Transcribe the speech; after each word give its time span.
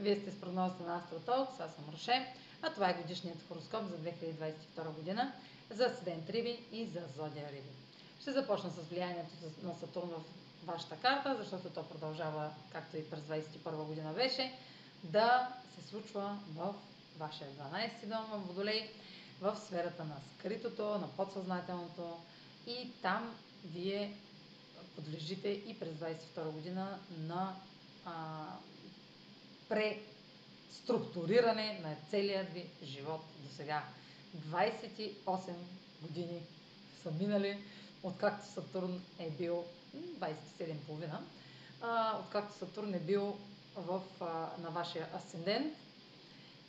Вие 0.00 0.20
сте 0.20 0.30
с 0.30 0.40
прогнозата 0.40 0.82
на 0.82 0.96
Астротолкс, 0.96 1.60
аз 1.60 1.74
съм 1.74 1.84
Роше, 1.94 2.34
а 2.62 2.72
това 2.72 2.90
е 2.90 2.94
годишният 3.02 3.48
хороскоп 3.48 3.82
за 3.82 3.96
2022 3.96 4.94
година 4.94 5.32
за 5.70 5.84
Асцендент 5.84 6.30
Риби 6.30 6.64
и 6.72 6.86
за 6.86 7.00
Зодия 7.16 7.48
Риби. 7.48 7.68
Ще 8.20 8.32
започна 8.32 8.70
с 8.70 8.88
влиянието 8.88 9.30
на 9.62 9.74
Сатурн 9.74 10.08
в 10.08 10.22
вашата 10.66 10.96
карта, 10.96 11.36
защото 11.38 11.68
то 11.68 11.88
продължава, 11.88 12.50
както 12.72 12.96
и 12.96 13.10
през 13.10 13.20
2021 13.20 13.84
година 13.84 14.12
беше, 14.12 14.52
да 15.04 15.48
се 15.74 15.88
случва 15.88 16.38
в 16.54 16.74
вашия 17.18 17.50
12 17.50 18.06
дом 18.06 18.24
в 18.30 18.46
Водолей, 18.46 18.90
в 19.40 19.56
сферата 19.66 20.04
на 20.04 20.16
скритото, 20.38 20.84
на 20.84 21.08
подсъзнателното 21.08 22.18
и 22.66 22.92
там 23.02 23.34
вие 23.64 24.16
подлежите 24.96 25.48
и 25.48 25.78
през 25.80 25.88
22 25.88 26.50
година 26.50 26.98
на 27.18 27.54
а, 28.04 28.44
преструктуриране 29.70 31.80
на 31.82 31.96
целият 32.10 32.52
ви 32.52 32.66
живот 32.82 33.20
до 33.38 33.54
сега. 33.56 33.84
28 34.36 35.52
години 36.02 36.42
са 37.02 37.10
минали, 37.10 37.58
откакто 38.02 38.46
Сатурн 38.46 39.02
е 39.18 39.30
бил 39.30 39.64
27,5, 39.96 41.18
откакто 42.20 42.58
Сатурн 42.58 42.94
е 42.94 42.98
бил 42.98 43.36
в, 43.76 44.00
на 44.58 44.70
вашия 44.70 45.08
асцендент. 45.14 45.76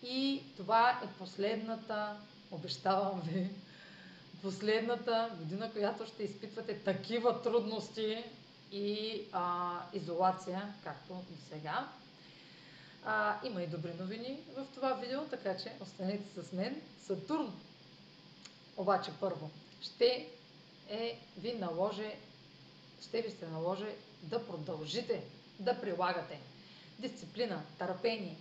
И 0.03 0.43
това 0.57 0.99
е 1.03 1.07
последната, 1.17 2.17
обещавам 2.51 3.21
ви, 3.21 3.49
последната 4.41 5.35
година, 5.39 5.71
която 5.71 6.05
ще 6.05 6.23
изпитвате 6.23 6.79
такива 6.79 7.41
трудности 7.41 8.23
и 8.71 9.21
а, 9.31 9.79
изолация, 9.93 10.73
както 10.83 11.13
до 11.13 11.37
сега. 11.49 11.87
А, 13.05 13.39
има 13.43 13.61
и 13.63 13.67
добри 13.67 13.93
новини 13.99 14.39
в 14.57 14.65
това 14.73 14.93
видео, 14.93 15.25
така 15.25 15.57
че 15.57 15.73
останете 15.81 16.41
с 16.41 16.51
мен. 16.51 16.81
Сатурн 17.05 17.53
обаче 18.77 19.11
първо 19.19 19.49
ще 19.81 20.27
е, 20.89 21.19
ви 21.37 21.53
наложи, 21.53 22.11
ще 23.01 23.21
ви 23.21 23.31
се 23.31 23.47
наложи 23.47 23.85
да 24.23 24.47
продължите 24.47 25.23
да 25.59 25.81
прилагате 25.81 26.39
дисциплина, 26.99 27.63
търпение, 27.77 28.37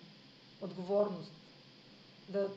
отговорност, 0.61 1.33
да 2.28 2.48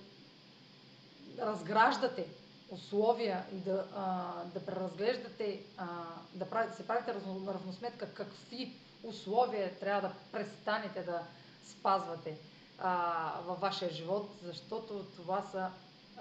разграждате 1.39 2.27
условия 2.69 3.45
и 3.53 3.55
да, 3.55 3.87
а, 3.95 4.33
да 4.43 4.65
преразглеждате, 4.65 5.61
а, 5.77 5.87
да, 6.33 6.49
прави, 6.49 6.69
да 6.69 6.75
се 6.75 6.87
правите 6.87 7.13
равносметка 7.47 8.13
какви 8.13 8.73
условия 9.03 9.79
трябва 9.79 10.01
да 10.01 10.13
престанете 10.31 11.03
да 11.03 11.23
спазвате 11.65 12.37
а, 12.79 13.33
във 13.45 13.59
вашия 13.59 13.91
живот, 13.91 14.29
защото 14.43 15.05
това, 15.15 15.43
са, 15.51 15.69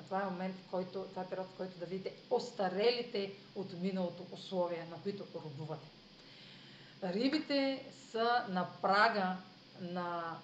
това 0.04 0.22
е 0.22 0.24
момент, 0.24 0.56
в 0.56 0.70
който, 0.70 1.04
това 1.10 1.22
е 1.22 1.26
период, 1.26 1.46
в 1.46 1.56
който 1.56 1.78
да 1.78 1.86
видите 1.86 2.14
остарелите 2.30 3.32
от 3.54 3.72
миналото 3.80 4.26
условия, 4.32 4.86
на 4.90 4.96
които 5.02 5.24
робувате. 5.34 5.88
Рибите 7.02 7.86
са 8.10 8.44
на 8.48 8.68
прага 8.82 9.36
на 9.80 10.36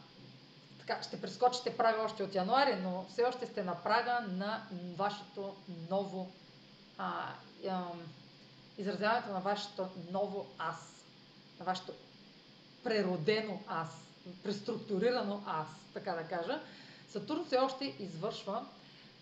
така, 0.79 1.03
ще 1.03 1.21
прескочите 1.21 1.77
прави 1.77 2.01
още 2.01 2.23
от 2.23 2.35
януари, 2.35 2.77
но 2.83 3.07
все 3.09 3.25
още 3.25 3.47
сте 3.47 3.65
на 3.65 3.83
прага 3.83 4.21
на 4.31 4.63
вашето 4.97 5.57
ново 5.91 6.33
а, 6.99 7.35
а, 7.69 7.85
изразяването 8.79 9.33
на 9.33 9.41
вашето 9.41 9.89
ново 10.11 10.47
аз, 10.59 10.77
на 11.59 11.65
вашето 11.65 11.93
преродено 12.85 13.61
аз, 13.67 13.89
преструктурирано 14.43 15.43
аз, 15.47 15.67
така 15.95 16.13
да 16.13 16.23
кажа. 16.23 16.61
Сатурн 17.09 17.45
все 17.47 17.57
още 17.57 17.97
извършва 17.99 18.67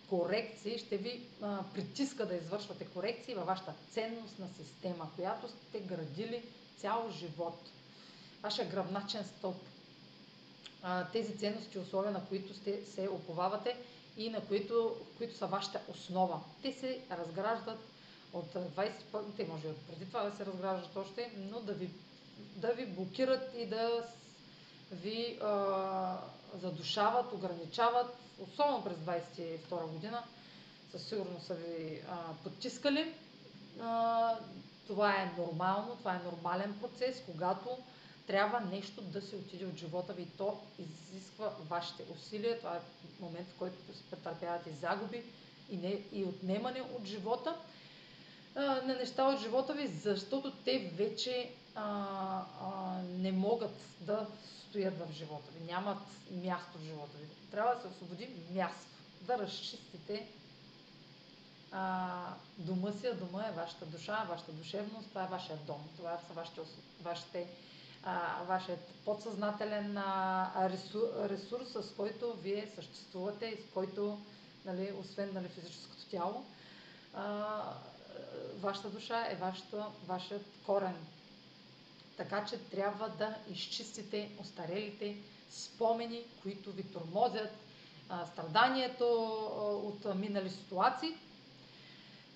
корекции, 0.09 0.77
ще 0.77 0.97
ви 0.97 1.21
а, 1.41 1.63
притиска 1.73 2.25
да 2.25 2.35
извършвате 2.35 2.85
корекции 2.85 3.35
във 3.35 3.45
вашата 3.45 3.73
ценностна 3.91 4.47
система, 4.57 5.09
която 5.15 5.47
сте 5.47 5.79
градили 5.79 6.43
цял 6.77 7.09
живот. 7.19 7.69
Вашия 8.41 8.69
гръбначен 8.69 9.25
стълб, 9.25 9.61
тези 11.13 11.37
ценности 11.37 11.77
и 11.77 11.81
условия, 11.81 12.11
на 12.11 12.25
които 12.25 12.53
сте, 12.53 12.85
се 12.85 13.07
оповавате 13.07 13.77
и 14.17 14.29
на 14.29 14.41
които, 14.41 14.95
които 15.17 15.37
са 15.37 15.47
вашата 15.47 15.81
основа. 15.87 16.39
Те 16.61 16.73
се 16.73 16.99
разграждат 17.11 17.79
от 18.33 18.53
20, 18.53 18.91
те 19.37 19.47
може 19.47 19.67
и 19.67 19.91
преди 19.91 20.05
това 20.05 20.23
да 20.23 20.37
се 20.37 20.45
разграждат 20.45 20.95
още, 20.95 21.31
но 21.37 21.59
да 21.59 21.73
ви, 21.73 21.89
да 22.55 22.67
ви 22.67 22.85
блокират 22.85 23.53
и 23.57 23.65
да 23.65 24.07
ви 24.91 25.39
а, 25.43 26.17
задушават, 26.61 27.33
ограничават, 27.33 28.17
особено 28.49 28.83
през 28.83 28.97
22 28.97 29.87
година, 29.87 30.23
със 30.91 31.07
сигурност 31.07 31.45
са 31.45 31.53
ви 31.53 32.01
а, 32.09 32.33
потискали. 32.43 33.13
А, 33.81 34.33
това 34.87 35.11
е 35.11 35.31
нормално, 35.37 35.95
това 35.95 36.15
е 36.15 36.25
нормален 36.25 36.79
процес, 36.81 37.23
когато 37.25 37.77
трябва 38.27 38.59
нещо 38.59 39.01
да 39.01 39.21
се 39.21 39.35
отиде 39.35 39.65
от 39.65 39.77
живота 39.77 40.13
ви. 40.13 40.27
То 40.37 40.59
изисква 40.79 41.51
вашите 41.69 42.03
усилия. 42.11 42.59
Това 42.59 42.75
е 42.75 42.79
момент, 43.19 43.47
в 43.47 43.59
който 43.59 43.75
претърпявате 44.09 44.71
загуби 44.71 45.23
и, 45.69 45.77
не, 45.77 46.01
и 46.11 46.23
отнемане 46.23 46.81
от 46.81 47.05
живота 47.05 47.55
на 48.57 48.95
неща 48.99 49.23
от 49.23 49.39
живота 49.39 49.73
ви, 49.73 49.87
защото 49.87 50.51
те 50.51 50.91
вече 50.97 51.49
а, 51.75 51.83
а, 52.61 53.01
не 53.17 53.31
могат 53.31 53.75
да 54.01 54.27
стоят 54.77 54.97
в 54.97 55.13
живота 55.13 55.51
ви, 55.51 55.71
нямат 55.71 55.97
място 56.31 56.77
в 56.77 56.83
живота 56.83 57.17
ви. 57.17 57.27
Трябва 57.51 57.75
да 57.75 57.81
се 57.81 57.87
освободи 57.87 58.29
място, 58.51 58.87
да 59.21 59.37
разчистите 59.37 60.27
а, 61.71 62.33
дома 62.57 62.91
си, 62.91 63.07
а 63.07 63.13
дома 63.13 63.47
е 63.47 63.51
вашата 63.51 63.85
душа, 63.85 64.25
вашата 64.29 64.51
душевност, 64.51 65.09
това 65.09 65.23
е 65.23 65.27
вашия 65.27 65.57
дом, 65.57 65.89
това 65.97 66.19
са 66.27 66.33
вашите, 66.33 66.61
вашите 67.01 67.47
а, 68.03 68.43
вашият 68.43 68.79
подсъзнателен 69.05 69.97
а, 69.97 70.69
ресурс, 71.29 71.69
с 71.73 71.95
който 71.95 72.33
вие 72.33 72.71
съществувате 72.75 73.57
с 73.61 73.73
който, 73.73 74.19
нали, 74.65 74.93
освен 74.99 75.33
нали, 75.33 75.47
физическото 75.47 76.05
тяло, 76.09 76.45
а, 77.13 77.63
вашата 78.55 78.89
душа 78.89 79.31
е 79.31 79.35
вашата, 79.35 79.85
вашият 80.07 80.45
корен. 80.65 80.95
Така 82.17 82.45
че 82.45 82.57
трябва 82.57 83.09
да 83.09 83.35
изчистите 83.51 84.31
остарелите 84.41 85.17
спомени, 85.49 86.23
които 86.41 86.71
ви 86.71 86.83
тормозят, 86.83 87.49
страданието 88.33 89.05
от 89.85 90.15
минали 90.15 90.49
ситуации. 90.49 91.09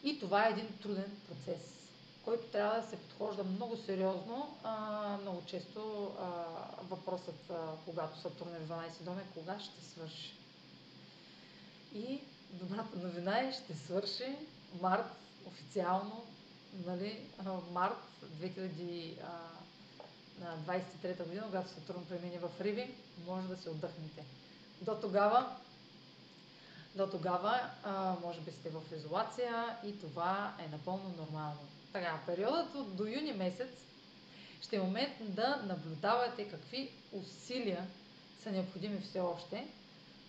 И 0.04 0.20
това 0.20 0.48
е 0.48 0.52
един 0.52 0.78
труден 0.82 1.18
процес 1.28 1.82
който 2.26 2.46
трябва 2.46 2.82
да 2.82 2.88
се 2.88 2.98
подхожда 2.98 3.44
много 3.44 3.78
сериозно. 3.78 4.58
Много 5.22 5.42
често 5.46 6.12
въпросът, 6.90 7.52
когато 7.86 8.20
Сатурн 8.20 8.56
е 8.56 8.60
в 8.60 8.70
12 8.70 9.02
дом 9.02 9.20
е 9.20 9.24
кога 9.34 9.60
ще 9.60 9.86
свърши. 9.86 10.34
И 11.96 12.20
добрата 12.52 12.98
новина 12.98 13.40
е, 13.40 13.54
ще 13.54 13.74
свърши 13.74 14.36
март 14.82 15.06
официално, 15.48 16.26
нали, 16.86 17.20
март 17.72 17.98
2023 20.46 21.24
година, 21.24 21.44
когато 21.46 21.70
Сатурн 21.70 22.06
премине 22.10 22.40
в 22.40 22.50
Риви, 22.62 22.96
може 23.28 23.48
да 23.48 23.58
се 23.58 23.70
отдъхнете. 23.70 24.24
До 24.82 24.96
тогава 24.96 25.56
до 26.96 27.08
тогава, 27.08 27.70
а, 27.84 28.16
може 28.22 28.40
би 28.42 28.52
сте 28.52 28.70
в 28.70 28.82
изолация 28.96 29.78
и 29.86 30.00
това 30.00 30.54
е 30.60 30.68
напълно 30.68 31.14
нормално. 31.18 31.60
Така, 31.94 32.20
периодът 32.26 32.76
от 32.76 32.96
до 32.96 33.06
юни 33.06 33.34
месец 33.34 33.70
ще 34.62 34.76
е 34.76 34.80
момент 34.80 35.14
да 35.22 35.62
наблюдавате 35.68 36.50
какви 36.50 36.92
усилия 37.12 37.88
са 38.44 38.52
необходими 38.52 39.02
все 39.02 39.20
още 39.20 39.68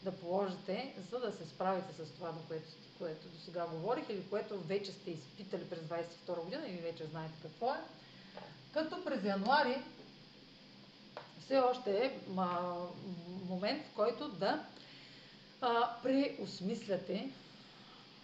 да 0.02 0.12
положите, 0.12 0.94
за 1.10 1.20
да 1.20 1.32
се 1.32 1.46
справите 1.46 1.92
с 1.92 2.10
това, 2.10 2.32
до 2.32 2.40
което, 2.48 2.66
което 2.98 3.28
до 3.28 3.38
сега 3.44 3.66
говорих 3.66 4.04
или 4.08 4.28
което 4.30 4.60
вече 4.60 4.92
сте 4.92 5.10
изпитали 5.10 5.64
през 5.64 5.80
22 5.80 6.44
година 6.44 6.68
и 6.68 6.76
вече 6.76 7.04
знаете 7.04 7.34
какво 7.42 7.74
е. 7.74 7.80
Като 8.72 9.04
през 9.04 9.24
януари 9.24 9.82
все 11.44 11.58
още 11.58 12.04
е 12.04 12.18
момент, 13.48 13.86
в 13.86 13.94
който 13.94 14.28
да 14.28 14.66
а, 15.60 15.90
преосмисляте, 16.02 17.30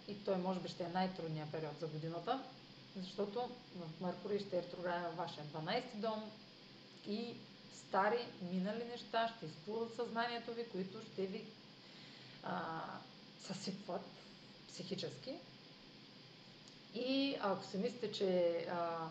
и 0.09 0.25
той 0.25 0.37
може 0.37 0.61
би 0.61 0.69
ще 0.69 0.85
е 0.85 0.89
най-трудният 0.89 1.53
период 1.53 1.81
за 1.81 1.87
годината, 1.87 2.43
защото 2.97 3.51
в 3.77 4.01
Меркурий 4.01 4.39
ще 4.39 4.59
е 4.59 4.63
ретрограден 4.63 5.03
във 5.03 5.17
вашия 5.17 5.45
12 5.45 5.83
дом 5.95 6.31
и 7.07 7.35
стари, 7.89 8.27
минали 8.53 8.85
неща 8.85 9.33
ще 9.37 9.47
изплуват 9.47 9.95
съзнанието 9.97 10.53
ви, 10.53 10.69
които 10.69 10.99
ще 11.13 11.27
ви 11.27 11.45
а, 12.43 12.83
съсипват 13.41 14.07
психически. 14.69 15.35
И 16.95 17.37
ако 17.41 17.67
си 17.67 17.77
мислите, 17.77 18.13
че 18.13 18.59
а, 18.71 19.09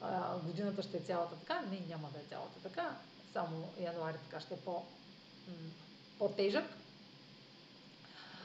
а, 0.00 0.38
годината 0.38 0.82
ще 0.82 0.96
е 0.96 1.00
цялата 1.00 1.36
така, 1.36 1.60
не, 1.60 1.80
няма 1.88 2.10
да 2.12 2.18
е 2.18 2.28
цялата 2.28 2.60
така. 2.62 2.96
Само 3.32 3.68
януари 3.80 4.18
така 4.24 4.40
ще 4.40 4.54
е 4.54 4.60
по 4.60 4.84
по-тежък. 6.18 6.64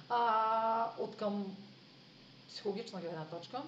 А, 0.10 0.92
от 1.00 1.18
към 1.18 1.58
психологична 2.50 3.02
гледна 3.02 3.26
точка. 3.26 3.62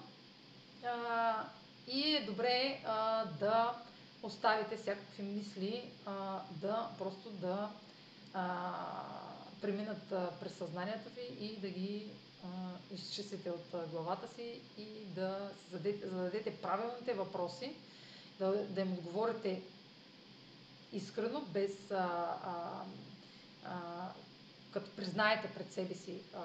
А, 0.84 1.44
и 1.86 2.16
е 2.16 2.24
добре 2.24 2.80
а, 2.86 3.24
да 3.24 3.74
оставите 4.22 4.76
всякакви 4.76 5.22
мисли, 5.22 5.90
а, 6.06 6.40
да 6.50 6.90
просто 6.98 7.30
да 7.30 7.70
а, 8.34 8.74
преминат 9.60 10.12
а, 10.12 10.30
през 10.40 10.52
съзнанието 10.54 11.10
ви 11.10 11.44
и 11.44 11.56
да 11.56 11.68
ги 11.68 12.06
а, 12.44 12.48
изчистите 12.94 13.50
от 13.50 13.74
а, 13.74 13.86
главата 13.86 14.34
си 14.34 14.60
и 14.78 15.04
да 15.04 15.50
зададете, 15.70 16.08
зададете 16.08 16.56
правилните 16.56 17.14
въпроси, 17.14 17.76
да, 18.38 18.64
да 18.66 18.80
им 18.80 18.92
отговорите 18.92 19.62
искрено, 20.92 21.40
без 21.40 21.90
а, 21.90 21.94
а, 22.44 22.82
а, 23.64 24.08
като 24.70 24.90
признаете 24.90 25.54
пред 25.54 25.72
себе 25.72 25.94
си 25.94 26.22
а, 26.34 26.40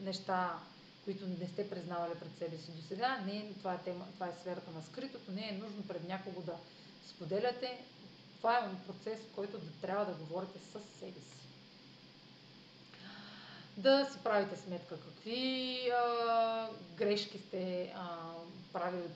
неща, 0.00 0.58
които 1.04 1.26
не 1.26 1.48
сте 1.48 1.70
признавали 1.70 2.14
пред 2.14 2.38
себе 2.38 2.56
си 2.56 2.70
до 2.70 2.82
сега. 2.82 3.20
Не, 3.26 3.52
това, 3.58 3.74
е 3.74 3.78
тема, 3.78 4.06
това 4.14 4.26
е 4.26 4.36
сферата 4.40 4.70
на 4.70 4.82
скритото, 4.82 5.32
не 5.32 5.48
е 5.48 5.58
нужно 5.58 5.82
пред 5.88 6.08
някого 6.08 6.40
да 6.40 6.56
споделяте. 7.08 7.84
Това 8.36 8.58
е 8.58 8.86
процес, 8.86 9.18
в 9.20 9.34
който 9.34 9.58
да 9.58 9.72
трябва 9.80 10.04
да 10.04 10.12
говорите 10.12 10.58
с 10.58 10.98
себе 10.98 11.20
си. 11.20 11.42
Да 13.76 14.08
си 14.12 14.18
правите 14.24 14.56
сметка 14.56 15.00
какви 15.00 15.78
а, 15.90 16.68
грешки 16.96 17.38
сте 17.38 17.92
а, 17.96 18.18
правили 18.72 19.08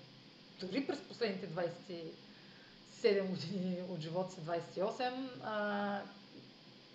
дори 0.61 0.87
през 0.87 1.01
последните 1.01 1.47
27 3.02 3.26
години 3.26 3.82
от 3.90 4.00
живота 4.00 4.34
си, 4.34 4.40
28. 4.40 5.28
А, 5.44 6.00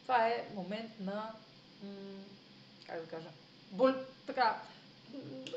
това 0.02 0.28
е 0.28 0.48
момент 0.56 0.92
на, 1.00 1.32
как 2.88 3.02
да 3.02 3.08
кажа, 3.08 3.28
бол, 3.72 3.94
така, 4.28 4.62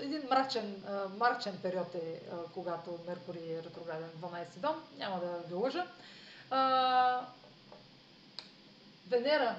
един 0.01 0.23
мрачен, 0.31 0.83
мрачен 1.17 1.59
период 1.63 1.95
е, 1.95 2.21
когато 2.55 2.99
Меркурий 3.07 3.55
е 3.55 3.63
ретрограден 3.63 4.09
в 4.09 4.31
12 4.31 4.47
дом, 4.57 4.83
няма 4.99 5.21
да 5.21 5.39
ви 5.49 5.55
лъжа. 5.55 5.87
Венера 9.09 9.57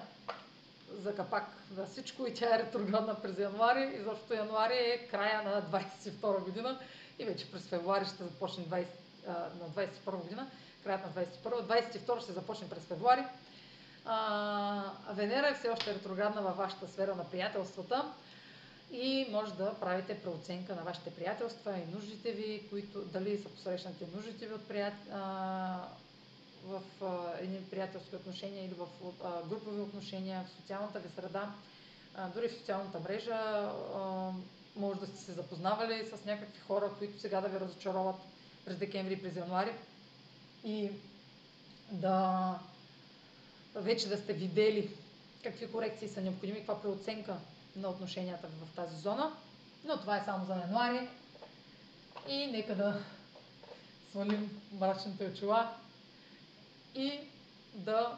за 0.94 1.16
капак 1.16 1.44
на 1.78 1.86
всичко 1.86 2.28
и 2.28 2.34
тя 2.34 2.56
е 2.56 2.60
ретроградна 2.60 3.22
през 3.22 3.38
януари 3.38 3.92
и 3.96 3.98
защото 3.98 4.34
януари 4.34 4.78
е 4.78 5.08
края 5.08 5.44
на 5.44 5.80
22 5.80 6.44
година 6.44 6.80
и 7.20 7.26
вече 7.26 7.52
през 7.52 7.68
февруари 7.68 8.06
ще 8.06 8.24
започне 8.24 8.64
20, 8.64 8.86
на 9.28 9.70
21 9.70 10.22
година, 10.22 10.48
краят 10.86 11.16
на 11.16 11.24
21, 11.24 11.62
22 11.62 12.24
ще 12.24 12.32
започне 12.32 12.70
през 12.70 12.84
февруари. 12.84 13.24
Венера 15.10 15.48
е 15.48 15.54
все 15.54 15.70
още 15.70 15.94
ретроградна 15.94 16.42
във 16.42 16.58
вашата 16.58 16.88
сфера 16.88 17.16
на 17.16 17.30
приятелствата 17.30 18.14
и 18.92 19.28
може 19.32 19.54
да 19.54 19.74
правите 19.74 20.22
преоценка 20.22 20.76
на 20.76 20.84
вашите 20.84 21.10
приятелства 21.10 21.78
и 21.78 21.96
нуждите 21.96 22.32
ви, 22.32 22.68
които 22.70 23.02
дали 23.02 23.38
са 23.38 23.50
посрещнати 23.50 24.06
нуждите 24.16 24.48
ви 24.48 24.54
от 24.54 24.68
прият... 24.68 24.94
а, 25.14 25.88
в 26.66 26.82
а, 27.02 27.34
едни 27.40 27.62
приятелски 27.72 28.16
отношения 28.16 28.66
или 28.66 28.74
в 28.74 28.88
а, 29.24 29.48
групови 29.50 29.82
отношения, 29.82 30.46
в 30.48 30.62
социалната 30.62 31.00
ви 31.00 31.10
среда, 31.16 31.52
а, 32.16 32.28
дори 32.28 32.48
в 32.48 32.58
социалната 32.58 33.00
мрежа. 33.00 33.36
А, 33.36 34.32
може 34.76 35.00
да 35.00 35.08
сте 35.08 35.18
се 35.18 35.32
запознавали 35.32 36.06
с 36.06 36.26
някакви 36.26 36.60
хора, 36.60 36.92
които 36.98 37.20
сега 37.20 37.42
да 37.42 37.48
ви 37.48 37.60
разочароват 37.60 38.16
през 38.66 38.78
декември 38.78 39.22
през 39.22 39.36
януари 39.36 39.72
и 40.66 40.92
да 41.92 42.60
вече 43.76 44.10
да 44.10 44.18
сте 44.18 44.34
видели 44.34 44.90
какви 45.44 45.72
корекции 45.72 46.10
са 46.10 46.22
необходими, 46.22 46.58
каква 46.58 46.82
преоценка 46.82 47.38
на 47.76 47.90
отношенията 47.90 48.48
в 48.48 48.76
тази 48.76 48.98
зона. 48.98 49.32
Но 49.86 50.00
това 50.00 50.18
е 50.18 50.24
само 50.26 50.46
за 50.46 50.54
януари. 50.54 51.10
И 52.28 52.48
нека 52.48 52.76
да 52.76 53.04
свалим 54.12 54.62
мрачните 54.72 55.26
очила 55.26 55.76
и 56.96 57.20
да 57.74 58.18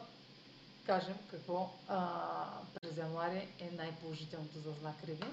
кажем 0.86 1.16
какво 1.30 1.70
а, 1.88 2.50
през 2.74 2.96
януари 2.96 3.48
е 3.58 3.70
най-положителното 3.70 4.58
за 4.58 4.72
знак 4.72 4.96
Риби. 5.06 5.26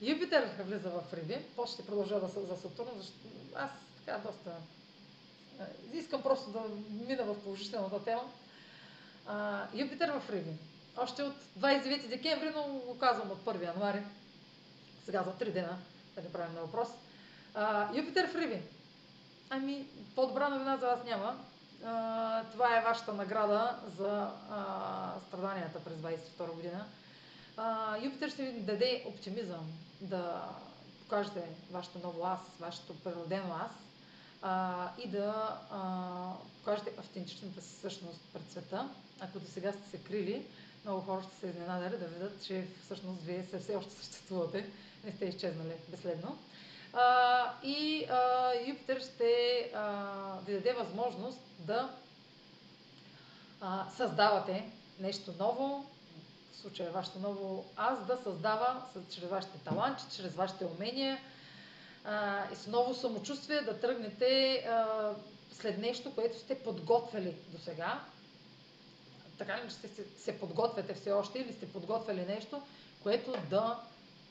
Юпитер 0.00 0.50
влиза 0.58 0.90
в 0.90 1.14
Риби. 1.14 1.38
После 1.56 1.74
ще 1.74 1.86
продължа 1.86 2.20
да 2.20 2.28
за 2.28 2.56
Сатурн, 2.56 2.90
защото 2.96 3.28
аз 3.54 3.70
така 3.96 4.18
доста 4.18 4.56
искам 5.92 6.22
просто 6.22 6.50
да 6.50 6.60
мина 7.06 7.24
в 7.24 7.42
положителната 7.42 8.04
тема. 8.04 8.22
А, 9.26 9.66
Юпитер 9.74 10.10
в 10.10 10.30
Риби 10.30 10.50
още 10.98 11.22
от 11.22 11.34
29 11.58 12.08
декември, 12.08 12.52
но 12.54 12.62
го 12.62 12.98
казвам 12.98 13.30
от 13.30 13.44
1 13.44 13.64
януари. 13.64 14.02
Сега 15.04 15.22
за 15.22 15.30
3 15.30 15.52
дена, 15.52 15.78
да 16.14 16.22
не 16.22 16.32
правим 16.32 16.54
на 16.54 16.60
въпрос. 16.60 16.88
А, 17.54 17.88
Юпитер 17.96 18.30
в 18.30 18.34
Риби. 18.34 18.62
Ами, 19.50 19.86
по-добра 20.14 20.48
новина 20.48 20.76
за 20.76 20.86
вас 20.86 21.04
няма. 21.04 21.38
А, 21.84 22.44
това 22.52 22.78
е 22.78 22.82
вашата 22.82 23.12
награда 23.12 23.76
за 23.98 24.30
а, 24.50 25.14
страданията 25.28 25.84
през 25.84 25.94
22 25.94 26.54
година. 26.54 26.84
А, 27.56 27.96
Юпитер 27.98 28.30
ще 28.30 28.42
ви 28.42 28.60
даде 28.60 29.04
оптимизъм 29.06 29.72
да 30.00 30.48
покажете 31.02 31.48
вашето 31.70 31.98
ново 31.98 32.26
аз, 32.26 32.40
вашето 32.60 32.94
природено 33.00 33.54
аз 33.54 33.85
а, 34.42 34.88
и 35.04 35.08
да 35.08 35.58
а, 35.70 36.32
покажете 36.58 36.92
автентичната 36.98 37.62
си 37.62 37.74
същност 37.74 38.20
пред 38.32 38.50
света. 38.50 38.88
Ако 39.20 39.38
до 39.38 39.46
сега 39.46 39.72
сте 39.72 39.90
се 39.90 40.04
крили, 40.04 40.46
много 40.84 41.00
хора 41.00 41.22
ще 41.22 41.36
се 41.36 41.46
изненадали 41.46 41.98
да 41.98 42.06
видят, 42.06 42.42
че 42.46 42.66
всъщност 42.84 43.22
вие 43.22 43.44
се 43.50 43.58
все 43.58 43.76
още 43.76 43.94
съществувате, 43.94 44.70
не 45.04 45.12
сте 45.12 45.24
изчезнали 45.24 45.72
безследно. 45.88 46.38
А, 46.92 47.52
и 47.62 48.04
а, 48.04 48.50
Юпитер 48.66 49.00
ще 49.00 49.70
а, 49.74 50.38
ви 50.46 50.52
даде 50.52 50.72
възможност 50.72 51.38
да 51.58 51.90
а, 53.60 53.86
създавате 53.96 54.70
нещо 55.00 55.32
ново, 55.38 55.86
в 56.52 56.56
случая 56.56 56.90
вашето 56.90 57.18
ново 57.18 57.64
аз, 57.76 58.06
да 58.06 58.18
създава 58.24 58.82
чрез 59.10 59.30
вашите 59.30 59.58
таланти, 59.58 60.04
чрез 60.16 60.34
вашите 60.34 60.64
умения 60.64 61.18
и 62.52 62.56
с 62.56 62.66
ново 62.66 62.94
самочувствие 62.94 63.60
да 63.60 63.80
тръгнете 63.80 64.54
а, 64.68 65.10
след 65.52 65.78
нещо, 65.78 66.14
което 66.14 66.38
сте 66.38 66.58
подготвили 66.58 67.36
до 67.48 67.58
сега, 67.58 68.00
така 69.38 69.56
ли 69.56 69.70
ще 69.70 69.88
се, 69.88 70.04
се 70.18 70.40
подготвяте 70.40 70.94
все 70.94 71.12
още 71.12 71.38
или 71.38 71.52
сте 71.52 71.72
подготвили 71.72 72.26
нещо, 72.26 72.62
което 73.02 73.32
да 73.50 73.80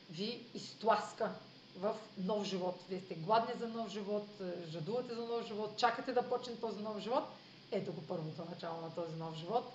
ви 0.10 0.46
изтласка 0.54 1.32
в 1.78 1.96
нов 2.18 2.44
живот. 2.44 2.76
Вие 2.90 3.00
сте 3.00 3.16
гладни 3.16 3.54
за 3.60 3.68
нов 3.68 3.90
живот, 3.90 4.28
жадувате 4.70 5.16
за 5.16 5.22
нов 5.22 5.48
живот, 5.48 5.78
чакате 5.78 6.14
да 6.14 6.30
почне 6.30 6.56
този 6.56 6.82
нов 6.82 7.00
живот. 7.00 7.24
Ето 7.72 7.94
го 7.94 8.02
първото 8.02 8.46
начало 8.50 8.82
на 8.82 8.96
този 8.96 9.16
нов 9.16 9.36
живот. 9.36 9.74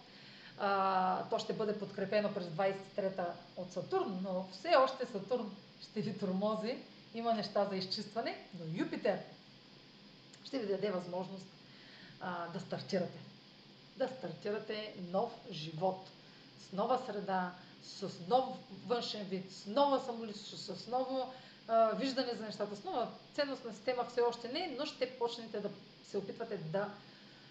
А, 0.59 1.25
то 1.31 1.39
ще 1.39 1.53
бъде 1.53 1.79
подкрепено 1.79 2.35
през 2.35 2.47
23-та 2.47 3.35
от 3.57 3.73
Сатурн, 3.73 4.19
но 4.23 4.47
все 4.53 4.75
още 4.77 5.07
Сатурн 5.07 5.57
ще 5.83 6.01
ви 6.01 6.19
тормози. 6.19 6.79
Има 7.15 7.35
неща 7.35 7.65
за 7.65 7.77
изчистване, 7.77 8.45
но 8.59 8.79
Юпитер 8.79 9.19
ще 10.45 10.59
ви 10.59 10.67
даде 10.67 10.91
възможност 10.91 11.47
а, 12.21 12.49
да 12.49 12.61
стартирате. 12.61 13.19
Да 13.97 14.09
стартирате 14.09 14.95
нов 15.13 15.33
живот, 15.51 16.09
с 16.69 16.73
нова 16.73 17.03
среда, 17.07 17.53
с 17.83 18.11
нов 18.29 18.45
външен 18.87 19.25
вид, 19.25 19.53
с 19.53 19.67
нова 19.67 20.01
самоличност, 20.01 20.79
с 20.79 20.87
ново 20.87 21.33
а, 21.69 21.91
виждане 21.91 22.35
за 22.35 22.45
нещата, 22.45 22.77
с 22.77 22.85
нова 22.85 23.09
ценностна 23.35 23.73
система 23.73 24.05
все 24.05 24.21
още 24.21 24.49
не, 24.49 24.77
но 24.79 24.87
ще 24.87 25.19
почнете 25.19 25.61
да 25.61 25.71
се 26.05 26.19
опитвате 26.19 26.57
да 26.57 26.89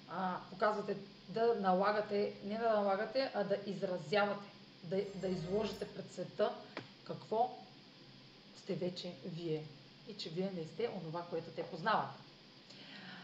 а, 0.09 0.37
показвате, 0.49 0.97
да 1.29 1.55
налагате, 1.59 2.33
не 2.43 2.57
да 2.57 2.69
налагате, 2.69 3.31
а 3.33 3.43
да 3.43 3.57
изразявате, 3.65 4.49
да, 4.83 4.97
да 5.15 5.27
изложите 5.27 5.87
пред 5.87 6.13
света 6.13 6.51
какво 7.03 7.57
сте 8.69 8.85
вече 8.85 9.13
вие 9.25 9.63
и 10.07 10.13
че 10.13 10.29
вие 10.29 10.51
не 10.55 10.63
сте 10.63 10.89
онова, 11.01 11.25
което 11.29 11.49
те 11.49 11.63
познават. 11.63 12.09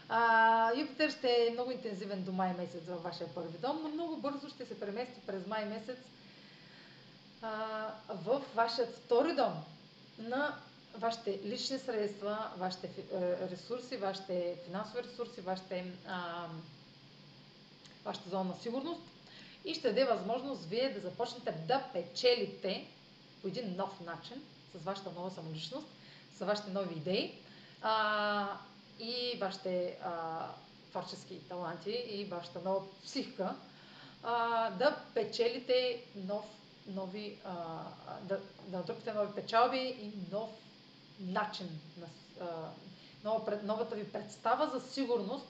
А, 0.08 0.72
Юпитер 0.78 1.10
ще 1.10 1.28
е 1.28 1.50
много 1.52 1.70
интензивен 1.70 2.24
до 2.24 2.32
май 2.32 2.54
месец 2.54 2.86
във 2.86 3.02
вашия 3.02 3.34
първи 3.34 3.58
дом, 3.58 3.80
но 3.82 3.88
много 3.88 4.16
бързо 4.16 4.48
ще 4.48 4.66
се 4.66 4.80
премести 4.80 5.20
през 5.26 5.46
май 5.46 5.64
месец 5.64 5.98
а, 7.42 7.90
в 8.08 8.42
вашия 8.54 8.86
втори 8.86 9.34
дом 9.34 9.52
на 10.18 10.58
вашите 10.94 11.40
лични 11.44 11.78
средства, 11.78 12.50
вашите 12.56 12.86
е, 12.86 13.48
ресурси, 13.50 13.96
вашите 13.96 14.56
финансови 14.64 15.02
ресурси, 15.02 15.40
вашите, 15.40 15.92
а, 16.08 16.46
вашата 18.04 18.28
зона 18.28 18.44
на 18.44 18.56
сигурност 18.56 19.02
и 19.64 19.74
ще 19.74 19.88
даде 19.88 20.04
възможност 20.04 20.64
вие 20.64 20.94
да 20.94 21.00
започнете 21.00 21.52
да 21.52 21.84
печелите 21.92 22.86
по 23.42 23.48
един 23.48 23.76
нов 23.76 24.00
начин 24.00 24.42
с 24.80 24.84
вашата 24.84 25.10
нова 25.10 25.30
самоличност, 25.30 25.86
с 26.36 26.44
вашите 26.44 26.70
нови 26.70 26.94
идеи. 26.94 27.38
А, 27.82 28.58
и 28.98 29.38
вашите 29.40 29.98
а, 30.02 30.46
творчески 30.90 31.38
таланти 31.48 31.90
и 31.90 32.24
вашата 32.24 32.60
нова 32.64 32.80
психика 33.04 33.54
а, 34.22 34.70
да 34.70 34.96
печелите 35.14 36.04
нов, 36.16 36.44
нови, 36.86 37.38
а, 37.44 37.54
да, 38.22 38.40
да 38.66 38.78
натрупите 38.78 39.12
нови 39.12 39.34
печалби 39.34 39.78
и 39.78 40.12
нов 40.32 40.50
начин 41.20 41.68
на 41.98 42.06
нова, 43.24 43.58
новата 43.62 43.94
ви 43.94 44.12
представа 44.12 44.70
за 44.74 44.92
сигурност, 44.92 45.46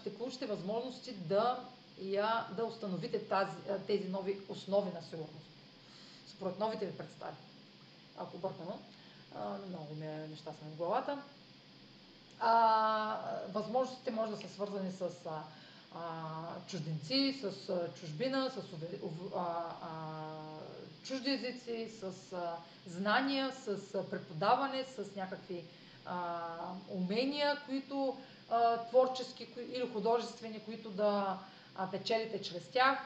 ще 0.00 0.14
получите 0.18 0.46
възможности 0.46 1.12
да, 1.12 1.64
я, 2.02 2.46
да 2.56 2.64
установите 2.64 3.28
тази, 3.28 3.56
тези 3.86 4.08
нови 4.08 4.40
основи 4.48 4.90
на 4.94 5.02
сигурност. 5.02 5.46
Според 6.28 6.58
новите 6.58 6.86
ви 6.86 6.96
представи. 6.96 7.36
Ако 8.18 8.38
бъркано, 8.38 8.78
много 9.68 9.94
ми 9.94 10.06
е 10.06 10.26
неща 10.30 10.50
са 10.50 10.64
в 10.72 10.76
главата. 10.76 11.18
А, 12.40 13.18
възможностите 13.52 14.10
може 14.10 14.30
да 14.30 14.36
са 14.36 14.48
свързани 14.48 14.92
с 14.92 15.02
а, 15.02 15.42
а, 15.94 16.02
чужденци, 16.66 17.40
с 17.42 17.68
а, 17.68 17.94
чужбина, 18.00 18.50
с 18.50 18.58
а, 19.36 19.40
а, 19.82 19.88
чужди 21.04 21.30
езици, 21.30 21.90
с 22.00 22.32
а, 22.32 22.56
знания, 22.86 23.52
с 23.52 23.94
а, 23.94 24.10
преподаване, 24.10 24.84
с 24.84 25.16
някакви 25.16 25.64
а, 26.06 26.40
умения, 26.88 27.58
които 27.66 28.16
а, 28.50 28.76
творчески 28.84 29.48
или 29.72 29.90
художествени, 29.92 30.60
които 30.64 30.90
да 30.90 31.38
а, 31.76 31.90
печелите 31.90 32.42
чрез 32.42 32.68
тях. 32.68 32.98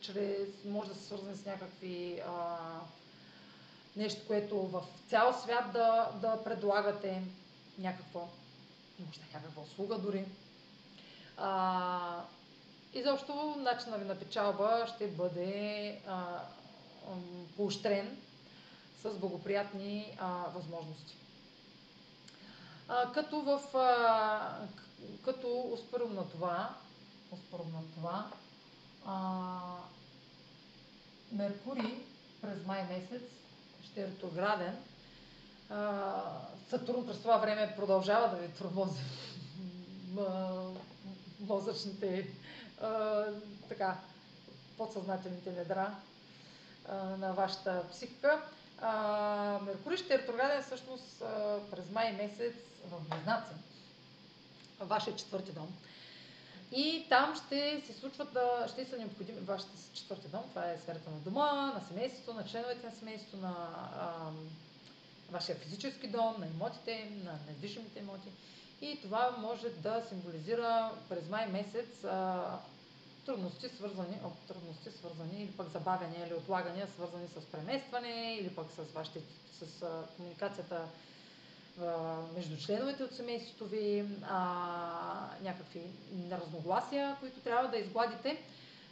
Чрез, 0.00 0.48
може 0.64 0.88
да 0.88 0.94
се 0.94 1.04
свързани 1.04 1.36
с 1.36 1.46
някакви 1.46 2.22
а, 2.26 2.56
нещо, 3.96 4.20
което 4.26 4.62
в 4.62 4.82
цял 5.08 5.32
свят 5.42 5.72
да, 5.72 6.10
да 6.20 6.44
предлагате 6.44 7.22
някаква, 7.78 8.20
може 9.00 9.20
да 9.20 9.26
някаква 9.34 9.62
услуга 9.62 9.98
дори. 9.98 10.24
А, 11.36 12.24
и 12.94 13.02
защо 13.02 13.56
начинът 13.58 14.00
ви 14.00 14.06
на 14.06 14.18
печалба 14.18 14.86
ще 14.94 15.06
бъде 15.06 16.00
а, 16.06 16.40
поощрен 17.56 18.16
с 19.02 19.10
благоприятни 19.10 20.16
а, 20.18 20.44
възможности. 20.54 21.16
А, 22.88 23.12
като 23.12 23.40
в 23.40 23.76
а, 23.76 24.66
като 25.24 25.70
успорим 25.72 26.14
на 26.14 26.28
това, 26.28 26.74
успорим 27.32 27.72
на 27.72 27.82
това, 27.94 28.30
а, 29.06 29.60
Меркурий 31.32 32.04
през 32.42 32.66
май 32.66 32.84
месец 32.84 33.22
ще 33.82 34.02
е 34.02 34.06
ретрограден. 34.06 34.76
Сатурн 36.70 37.06
през 37.06 37.18
това 37.18 37.36
време 37.36 37.74
продължава 37.76 38.28
да 38.28 38.36
ви 38.36 38.48
тормози 38.48 39.00
мозъчните 41.40 42.26
така, 43.68 43.98
подсъзнателните 44.76 45.52
недра 45.52 45.94
а, 46.88 46.94
на 46.96 47.32
вашата 47.32 47.84
психика. 47.90 48.42
А, 48.80 49.58
Меркурий 49.64 49.98
ще 49.98 50.14
е 50.14 50.18
ретрограден 50.18 50.62
всъщност 50.62 51.18
през 51.70 51.90
май 51.90 52.12
месец 52.12 52.54
в 52.86 53.00
Близнаци, 53.00 53.54
вашия 54.80 55.16
четвърти 55.16 55.52
дом. 55.52 55.68
И 56.72 57.06
там 57.08 57.36
ще 57.36 57.82
се 57.86 57.92
случват, 57.92 58.38
ще 58.72 58.84
са 58.84 58.98
необходими 58.98 59.40
вашите 59.40 59.70
четвърти 59.92 60.28
дом, 60.28 60.42
това 60.48 60.70
е 60.70 60.78
сферата 60.78 61.10
на 61.10 61.16
дома, 61.16 61.52
на 61.52 61.82
семейството, 61.88 62.34
на 62.34 62.44
членовете 62.44 62.86
на 62.86 62.92
семейството, 62.92 63.36
на 63.36 63.54
а, 63.96 64.30
вашия 65.30 65.56
физически 65.56 66.06
дом, 66.06 66.34
на 66.38 66.46
имотите, 66.46 67.10
на 67.24 67.38
недвижимите 67.48 67.98
имоти. 67.98 68.28
И 68.80 68.98
това 69.02 69.36
може 69.38 69.68
да 69.68 70.02
символизира 70.08 70.90
през 71.08 71.28
май 71.28 71.46
месец 71.46 72.04
а, 72.04 72.58
трудности 73.26 73.68
свързани, 73.68 74.18
о, 74.24 74.30
трудности 74.48 74.90
свързани 74.90 75.42
или 75.42 75.52
пък 75.52 75.68
забавяния 75.68 76.26
или 76.26 76.34
отлагания, 76.34 76.88
свързани 76.94 77.28
с 77.28 77.46
преместване 77.46 78.38
или 78.40 78.54
пък 78.54 78.66
с, 78.72 78.92
вашите, 78.92 79.20
с 79.52 79.82
а, 79.82 80.02
комуникацията 80.16 80.88
между 82.34 82.56
членовете 82.58 83.04
от 83.04 83.12
семейството 83.12 83.66
ви, 83.66 84.04
а, 84.22 84.46
някакви 85.42 85.80
разногласия, 86.32 87.16
които 87.20 87.40
трябва 87.40 87.68
да 87.68 87.78
изгладите. 87.78 88.42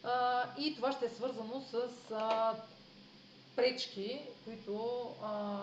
А, 0.05 0.45
и 0.59 0.75
това 0.77 0.93
ще 0.93 1.07
е 1.07 1.11
свързано 1.11 1.61
с 1.63 1.83
а, 2.13 2.55
пречки, 3.57 4.21
които 4.45 5.01
а, 5.23 5.59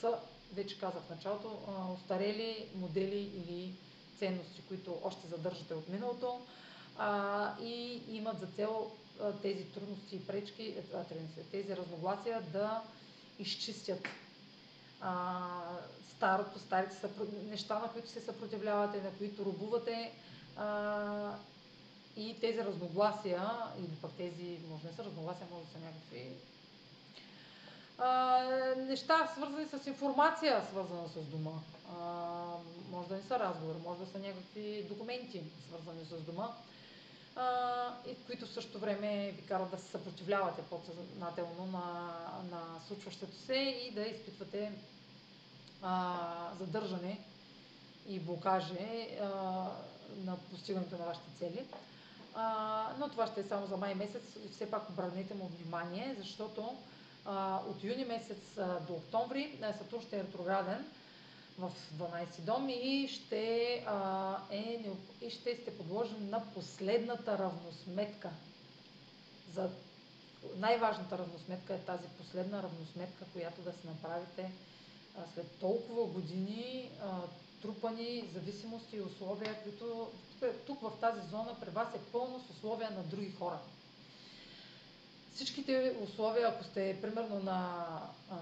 са, 0.00 0.18
вече 0.52 0.78
казах 0.80 1.02
в 1.02 1.10
началото, 1.10 1.58
а, 1.68 1.92
устарели 1.92 2.66
модели 2.74 3.18
или 3.36 3.74
ценности, 4.18 4.62
които 4.68 4.98
още 5.04 5.26
задържате 5.28 5.74
от 5.74 5.88
миналото 5.88 6.40
а, 6.98 7.52
и 7.62 8.00
имат 8.08 8.40
за 8.40 8.46
цел 8.46 8.90
а, 9.22 9.32
тези 9.32 9.64
трудности 9.64 10.16
и 10.16 10.26
пречки, 10.26 10.74
а, 10.94 11.04
тези 11.50 11.76
разногласия 11.76 12.42
да 12.42 12.82
изчистят 13.38 14.08
а, 15.04 15.38
старото, 16.16 16.58
старите 16.58 16.94
са, 16.94 17.08
неща, 17.50 17.78
на 17.78 17.92
които 17.92 18.08
се 18.08 18.20
съпротивлявате, 18.20 19.02
на 19.02 19.10
които 19.18 19.44
рубувате 19.44 20.12
а, 20.56 21.34
и 22.16 22.40
тези 22.40 22.58
разногласия, 22.58 23.50
или 23.78 23.96
пък 24.02 24.12
тези, 24.12 24.58
може 24.70 24.86
не 24.86 24.92
са 24.92 25.04
разногласия, 25.04 25.46
може 25.50 25.64
да 25.64 25.72
са 25.72 25.78
някакви 25.78 26.32
а, 27.98 28.38
неща, 28.76 29.32
свързани 29.36 29.66
с 29.66 29.86
информация, 29.86 30.62
свързана 30.70 31.08
с 31.08 31.20
дома. 31.24 31.58
А, 31.90 32.04
може 32.90 33.08
да 33.08 33.14
не 33.14 33.22
са 33.22 33.38
разговори, 33.38 33.78
може 33.84 34.00
да 34.00 34.06
са 34.06 34.18
някакви 34.18 34.86
документи, 34.88 35.42
свързани 35.68 36.04
с 36.04 36.22
дома, 36.22 36.48
а, 37.36 37.88
и 38.06 38.16
които 38.26 38.46
в 38.46 38.52
същото 38.52 38.78
време 38.78 39.32
ви 39.36 39.46
карат 39.46 39.70
да 39.70 39.78
се 39.78 39.90
съпротивлявате 39.90 40.62
подсъзнателно 40.62 41.66
на, 41.66 42.16
на 42.50 42.80
случващото 42.88 43.36
се 43.36 43.54
и 43.54 43.90
да 43.94 44.02
изпитвате 44.02 44.72
а, 45.84 46.16
задържане 46.58 47.20
и 48.08 48.20
блокаже 48.20 49.08
а, 49.20 49.26
на 50.24 50.36
постигането 50.50 50.98
на 50.98 51.04
вашите 51.04 51.38
цели. 51.38 51.64
А, 52.34 52.86
но 52.98 53.08
това 53.08 53.26
ще 53.26 53.40
е 53.40 53.44
само 53.44 53.66
за 53.66 53.76
май 53.76 53.94
месец. 53.94 54.22
Все 54.52 54.70
пак 54.70 54.90
обърнете 54.90 55.34
му 55.34 55.46
внимание, 55.46 56.14
защото 56.18 56.76
а, 57.24 57.60
от 57.70 57.84
юни 57.84 58.04
месец 58.04 58.58
а, 58.58 58.80
до 58.80 58.92
октомври 58.92 59.58
Сатурн 59.78 60.02
ще 60.02 60.16
е 60.16 60.22
ретрограден 60.22 60.84
в 61.58 61.72
12 61.94 62.40
дом 62.40 62.68
и 62.68 63.08
ще, 63.08 63.84
а, 63.86 64.36
е, 64.50 64.80
и 65.20 65.30
ще 65.30 65.56
сте 65.56 65.76
подложени 65.78 66.30
на 66.30 66.42
последната 66.54 67.38
равносметка. 67.38 68.30
За 69.54 69.70
най-важната 70.56 71.18
равносметка 71.18 71.74
е 71.74 71.78
тази 71.78 72.08
последна 72.18 72.62
равносметка, 72.62 73.24
която 73.32 73.62
да 73.62 73.72
се 73.72 73.86
направите 73.86 74.50
след 75.34 75.50
толкова 75.50 76.04
години 76.06 76.90
а, 77.02 77.20
трупани 77.62 78.24
зависимости 78.34 78.96
и 78.96 79.00
условия, 79.00 79.62
които 79.62 80.10
тук 80.66 80.80
в 80.80 80.92
тази 81.00 81.20
зона 81.30 81.56
при 81.60 81.70
вас 81.70 81.88
е 81.94 82.12
пълно 82.12 82.40
с 82.40 82.50
условия 82.50 82.90
на 82.90 83.02
други 83.02 83.30
хора. 83.30 83.58
Всичките 85.34 85.96
условия, 86.02 86.48
ако 86.48 86.64
сте 86.64 86.98
примерно 87.02 87.38
на 87.38 87.88
а, 88.30 88.36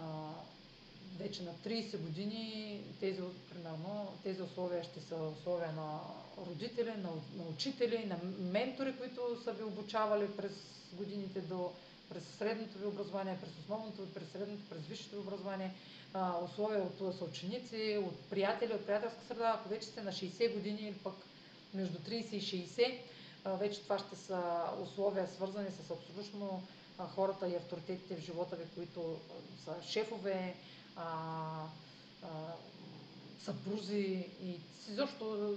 вече 1.19 1.43
на 1.43 1.52
30 1.55 1.99
години, 1.99 2.81
тези, 3.00 3.21
примерно, 3.50 4.12
тези 4.23 4.43
условия 4.43 4.85
ще 4.85 5.00
са 5.00 5.17
условия 5.17 5.73
на 5.73 6.00
родители, 6.47 6.91
на, 6.91 7.11
на 7.37 7.45
учители, 7.50 8.07
на 8.07 8.17
ментори, 8.38 8.97
които 8.99 9.43
са 9.45 9.52
ви 9.52 9.62
обучавали 9.62 10.37
през 10.37 10.52
годините 10.93 11.41
до 11.41 11.73
през 12.09 12.25
средното 12.38 12.79
ви 12.79 12.87
образование, 12.87 13.38
през 13.41 13.50
основното, 13.59 14.14
през 14.14 14.29
средното, 14.29 14.62
през 14.71 14.87
висшето 14.87 15.17
ви 15.17 15.21
образование, 15.21 15.75
а, 16.14 16.38
условия 16.45 16.83
от 16.83 17.14
съученици, 17.19 18.02
от 18.07 18.21
приятели, 18.31 18.75
от 18.75 18.87
приятелска 18.87 19.25
среда. 19.28 19.57
Ако 19.61 19.69
вече 19.69 19.87
сте 19.87 20.02
на 20.02 20.12
60 20.12 20.54
години 20.54 20.81
или 20.81 20.95
пък 20.95 21.14
между 21.75 21.99
30 21.99 22.33
и 22.33 22.69
60, 22.69 22.99
а, 23.45 23.52
вече 23.52 23.81
това 23.83 23.99
ще 23.99 24.16
са 24.16 24.64
условия 24.83 25.28
свързани 25.28 25.69
с 25.71 25.90
абсолютно 25.90 26.62
хората 27.14 27.49
и 27.49 27.57
авторитетите 27.57 28.16
в 28.16 28.25
живота 28.25 28.57
ви, 28.57 28.64
които 28.75 29.16
са 29.64 29.75
шефове, 29.88 30.54
а, 30.97 31.07
а, 32.23 32.28
съпрузи 33.45 34.26
и 34.42 34.61
изобщо 34.88 35.57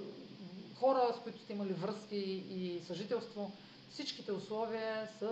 хора, 0.76 1.14
с 1.20 1.24
които 1.24 1.40
сте 1.40 1.54
имали 1.54 1.74
връзки 1.74 2.16
и 2.50 2.82
съжителство, 2.88 3.52
всичките 3.96 4.32
условия, 4.32 5.08
с 5.20 5.24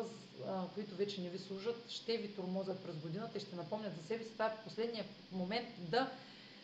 а, 0.47 0.67
които 0.73 0.95
вече 0.95 1.21
не 1.21 1.29
ви 1.29 1.37
служат, 1.37 1.89
ще 1.89 2.17
ви 2.17 2.35
тормозят 2.35 2.83
през 2.83 2.95
годината 2.95 3.37
и 3.37 3.41
ще 3.41 3.55
напомнят 3.55 3.95
за 4.01 4.07
себе 4.07 4.23
си. 4.23 4.31
Това 4.31 4.45
е 4.45 4.63
последния 4.63 5.05
момент 5.31 5.67
да 5.79 6.09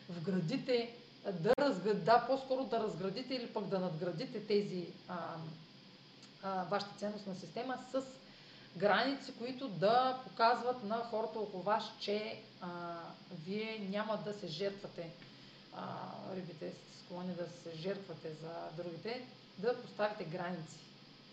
вградите, 0.08 0.94
да, 1.32 1.54
разград, 1.58 2.04
да 2.04 2.24
по-скоро 2.26 2.64
да 2.64 2.78
разградите 2.78 3.34
или 3.34 3.46
пък 3.46 3.66
да 3.66 3.78
надградите 3.78 4.46
тези 4.46 4.86
а, 5.08 5.36
а, 6.42 6.64
вашата 6.64 6.98
ценностна 6.98 7.34
система 7.34 7.78
с 7.92 8.02
граници, 8.76 9.32
които 9.38 9.68
да 9.68 10.20
показват 10.24 10.84
на 10.84 10.96
хората 10.96 11.38
около 11.38 11.62
вас, 11.62 11.84
че 12.00 12.42
а, 12.60 12.98
вие 13.46 13.86
няма 13.90 14.18
да 14.24 14.34
се 14.34 14.46
жертвате 14.46 15.10
а, 15.74 15.84
рибите 16.36 16.70
сте 16.70 16.98
склонни 17.04 17.34
да 17.34 17.44
се 17.44 17.76
жертвате 17.76 18.32
за 18.42 18.82
другите, 18.82 19.26
да 19.58 19.82
поставите 19.82 20.24
граници. 20.24 20.89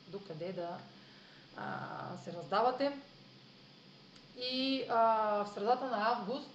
Докъде 0.07 0.53
да 0.53 0.77
а, 1.57 2.17
се 2.23 2.33
раздавате. 2.33 2.99
И 4.37 4.85
а, 4.89 5.43
в 5.43 5.53
средата 5.53 5.85
на 5.85 6.11
август 6.11 6.49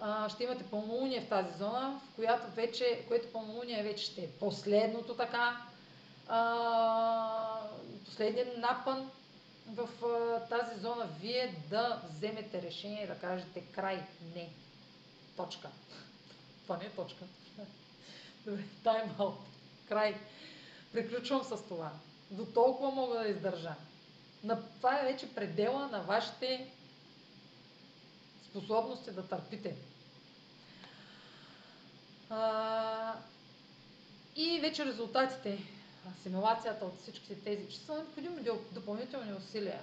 а, 0.00 0.28
ще 0.28 0.44
имате 0.44 0.64
пълнолуние 0.70 1.20
в 1.20 1.28
тази 1.28 1.58
зона, 1.58 2.00
в 2.12 2.14
която 2.14 2.54
вече, 2.54 3.04
което 3.08 3.32
пълнолуние 3.32 3.82
вече 3.82 4.04
ще 4.04 4.20
е 4.20 4.30
последното 4.30 5.14
така, 5.14 5.62
а, 6.28 7.60
последният 8.04 8.58
напън 8.58 9.10
в 9.66 9.88
а, 10.04 10.40
тази 10.48 10.80
зона, 10.80 11.08
вие 11.20 11.54
да 11.70 12.02
вземете 12.10 12.62
решение, 12.62 13.06
да 13.06 13.18
кажете 13.18 13.60
край, 13.60 14.06
не, 14.34 14.48
точка. 15.36 15.68
Това 16.62 16.76
не 16.76 16.84
е 16.84 16.90
точка. 16.90 17.24
Добре, 18.46 18.62
тайм 18.84 19.14
аут. 19.18 19.38
Край. 19.88 20.14
Приключвам 20.92 21.44
с 21.44 21.68
това. 21.68 21.90
До 22.30 22.44
толкова 22.46 22.90
мога 22.90 23.18
да 23.18 23.28
издържа. 23.28 23.74
Това 24.76 25.00
е 25.00 25.12
вече 25.12 25.34
предела 25.34 25.88
на 25.88 26.02
вашите 26.02 26.70
способности 28.44 29.10
да 29.10 29.28
търпите. 29.28 29.76
А, 32.30 33.14
и 34.36 34.60
вече 34.60 34.84
резултатите, 34.84 35.58
асимилацията 36.10 36.84
от 36.84 37.00
всичките 37.02 37.34
тези, 37.34 37.68
че 37.68 37.78
са 37.78 37.94
необходими 37.94 38.42
допълнителни 38.72 39.32
усилия 39.32 39.80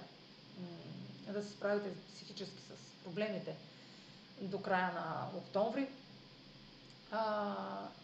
да 1.28 1.42
се 1.42 1.50
справите 1.50 1.88
психически 2.14 2.60
с 2.60 3.04
проблемите 3.04 3.56
до 4.40 4.60
края 4.62 4.92
на 4.92 5.28
октомври. 5.38 5.88
А, 7.12 7.54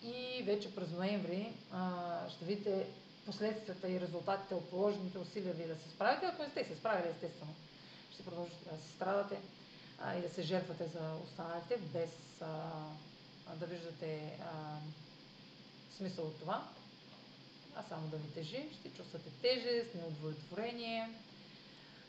и 0.03 0.43
вече 0.43 0.75
през 0.75 0.91
ноември 0.91 1.53
а, 1.73 2.01
ще 2.31 2.45
видите 2.45 2.87
последствията 3.27 3.89
и 3.89 4.01
резултатите 4.01 4.55
от 4.55 4.71
положените 4.71 5.19
усилия 5.19 5.55
ви 5.55 5.67
да 5.67 5.77
се 5.77 5.91
справите. 5.91 6.27
Ако 6.27 6.43
не 6.43 6.51
сте 6.51 6.65
се 6.65 6.77
справили, 6.77 7.09
естествено, 7.09 7.55
ще 8.11 8.25
продължите 8.25 8.71
да 8.71 8.83
се 8.83 8.89
страдате 8.89 9.39
а, 10.01 10.15
и 10.15 10.23
да 10.23 10.31
се 10.31 10.43
жертвате 10.43 10.87
за 10.87 11.15
останалите, 11.25 11.77
без 11.77 12.11
а, 12.41 12.47
да 13.55 13.67
виждате 13.67 14.39
а, 14.41 14.79
смисъл 15.97 16.27
от 16.27 16.41
това, 16.41 16.69
а 17.77 17.83
само 17.83 18.09
да 18.09 18.17
ви 18.17 18.29
тежи. 18.29 18.69
Ще 18.81 18.91
чувствате 18.91 19.31
тежест, 19.43 19.95
неудовлетворение 19.95 21.11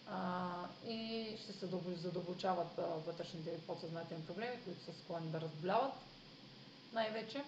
а, 0.10 0.52
и 0.88 1.30
ще 1.44 1.54
се 1.54 1.66
задълбочават 1.96 2.80
вътрешните 3.06 3.62
подсъзнателни 3.68 4.26
проблеми, 4.26 4.64
които 4.66 4.84
са 4.84 4.94
склонни 4.94 5.32
да 5.32 5.42
разболяват 5.42 5.94
най-вече. 6.94 7.44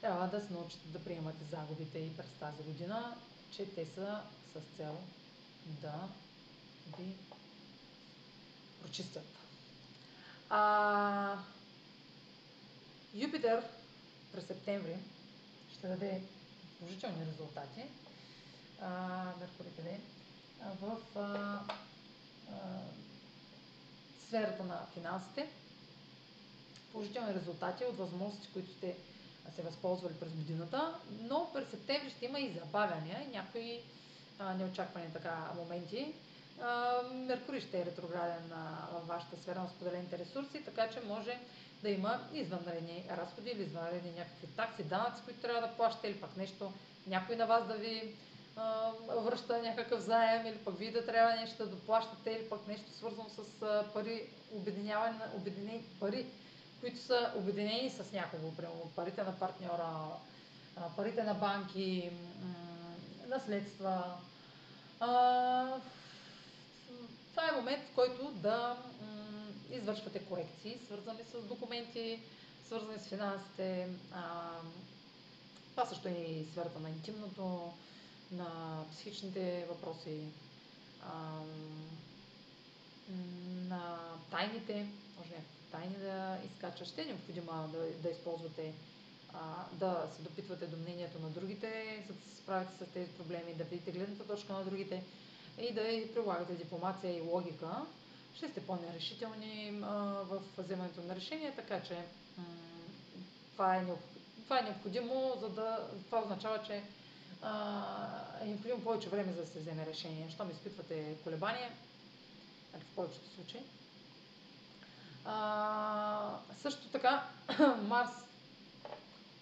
Трябва 0.00 0.26
да 0.28 0.40
се 0.40 0.52
научите 0.52 0.88
да 0.88 1.04
приемате 1.04 1.44
загубите 1.50 1.98
и 1.98 2.16
през 2.16 2.26
тази 2.40 2.62
година, 2.62 3.16
че 3.50 3.74
те 3.74 3.86
са 3.86 4.22
с 4.54 4.76
цел 4.76 4.98
да 5.66 6.08
ви 6.98 7.14
прочистят. 8.82 9.26
А, 10.50 11.38
Юпитер 13.14 13.62
през 14.32 14.46
септември 14.46 14.96
ще 15.78 15.88
даде 15.88 16.22
положителни 16.78 17.26
резултати. 17.26 17.82
А, 18.80 19.24
Меркурий 19.40 19.72
къде? 19.76 20.00
В 20.80 20.98
а, 21.16 21.20
а, 21.20 22.80
сферата 24.26 24.64
на 24.64 24.86
финансите. 24.94 25.48
Положителни 26.92 27.34
резултати 27.34 27.84
от 27.84 27.96
възможности, 27.96 28.48
които 28.52 28.72
сте 28.72 28.96
се 29.54 29.62
възползвали 29.62 30.14
през 30.14 30.32
годината, 30.32 30.94
но 31.20 31.50
през 31.54 31.68
септември 31.70 32.10
ще 32.10 32.24
има 32.24 32.40
и 32.40 32.52
забавяния, 32.52 33.26
някои 33.32 33.80
а, 34.38 34.54
неочаквани 34.54 35.12
така 35.12 35.50
моменти. 35.56 36.14
Меркурий 37.14 37.60
ще 37.60 37.80
е 37.80 37.84
ретрограден 37.84 38.52
във 38.92 39.06
вашата 39.06 39.36
сфера 39.36 39.60
на 39.60 39.68
споделените 39.68 40.18
ресурси, 40.18 40.64
така 40.64 40.88
че 40.88 41.00
може 41.00 41.38
да 41.82 41.90
има 41.90 42.20
извънредни 42.34 43.04
разходи 43.10 43.50
или 43.50 43.62
извънредни 43.62 44.10
някакви 44.10 44.46
такси, 44.46 44.82
данъци, 44.82 45.22
които 45.24 45.40
трябва 45.40 45.60
да 45.60 45.74
плащате 45.74 46.08
или 46.08 46.20
пък 46.20 46.36
нещо, 46.36 46.72
някой 47.06 47.36
на 47.36 47.46
вас 47.46 47.66
да 47.66 47.74
ви 47.74 48.14
а, 48.56 48.90
връща 49.08 49.62
някакъв 49.62 50.00
заем 50.00 50.46
или 50.46 50.58
пък 50.58 50.78
вие 50.78 50.90
да 50.90 51.06
трябва 51.06 51.36
нещо 51.36 51.56
да 51.58 51.70
доплащате 51.70 52.30
или 52.30 52.48
пък 52.48 52.68
нещо 52.68 52.90
свързано 52.90 53.28
с 53.28 53.62
а, 53.62 53.84
пари, 53.94 54.28
обединяване, 54.52 55.18
обединени 55.34 55.84
пари, 56.00 56.26
които 56.80 56.98
са 56.98 57.32
обединени 57.36 57.90
с 57.90 58.12
някого, 58.12 58.56
примерно 58.56 58.92
парите 58.96 59.22
на 59.22 59.38
партньора, 59.38 59.88
парите 60.96 61.22
на 61.22 61.34
банки, 61.34 62.10
наследства. 63.28 64.16
Това 67.30 67.48
е 67.52 67.56
момент, 67.56 67.82
в 67.84 67.94
който 67.94 68.30
да 68.30 68.76
извършвате 69.70 70.24
корекции, 70.24 70.78
свързани 70.86 71.20
с 71.24 71.42
документи, 71.42 72.20
свързани 72.66 72.98
с 72.98 73.08
финансите. 73.08 73.88
Това 75.70 75.86
също 75.86 76.08
е 76.08 76.12
и 76.12 76.46
сферата 76.52 76.80
на 76.80 76.88
интимното, 76.88 77.72
на 78.30 78.48
психичните 78.92 79.66
въпроси, 79.68 80.20
на 83.68 83.98
тайните, 84.30 84.86
може 85.18 85.30
някакви 85.30 85.55
тайни 85.70 85.96
да 85.96 86.38
изкача. 86.44 86.84
Ще 86.84 87.02
е 87.02 87.04
необходимо 87.04 87.68
да, 87.72 87.78
да 88.02 88.10
използвате, 88.10 88.74
а, 89.32 89.64
да 89.72 90.08
се 90.16 90.22
допитвате 90.22 90.66
до 90.66 90.76
мнението 90.76 91.18
на 91.18 91.30
другите, 91.30 92.02
за 92.08 92.14
да 92.14 92.20
се 92.20 92.36
справите 92.36 92.72
с 92.84 92.88
тези 92.88 93.10
проблеми, 93.10 93.54
да 93.54 93.64
видите 93.64 93.92
гледната 93.92 94.26
точка 94.26 94.52
на 94.52 94.64
другите 94.64 95.02
и 95.58 95.74
да 95.74 95.82
прилагате 96.14 96.54
дипломация 96.54 97.16
и 97.16 97.20
логика 97.20 97.86
ще 98.36 98.48
сте 98.48 98.66
по-нерешителни 98.66 99.70
в 100.24 100.42
вземането 100.58 101.00
на 101.00 101.16
решения, 101.16 101.52
така 101.56 101.82
че 101.82 102.04
това, 103.52 103.76
е 103.76 103.86
това 104.44 104.58
е 104.58 104.62
необходимо, 104.62 105.32
за 105.40 105.48
да 105.48 105.90
това 106.06 106.22
означава, 106.22 106.62
че 106.66 106.82
е 108.42 108.46
необходимо 108.46 108.80
повече 108.80 109.08
време 109.08 109.32
за 109.32 109.40
да 109.40 109.46
се 109.46 109.58
вземе 109.58 109.86
решение. 109.86 110.30
Щом 110.30 110.50
изпитвате 110.50 111.16
колебания, 111.24 111.70
в 112.74 112.94
повечето 112.94 113.30
случаи. 113.34 113.60
Също 116.62 116.88
така, 116.92 117.24
Марс, 117.82 118.10